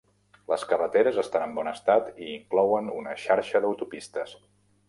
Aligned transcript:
Les 0.51 0.63
carreteres 0.71 1.19
estan 1.23 1.45
en 1.49 1.53
bon 1.59 1.69
estat 1.73 2.09
i 2.25 2.31
inclouen 2.39 2.91
una 3.03 3.15
xarxa 3.27 3.63
d'autopistes. 3.67 4.39